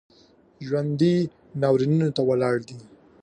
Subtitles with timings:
[0.65, 1.15] ژوندي
[1.61, 2.77] ناورینونو ته ولاړ دي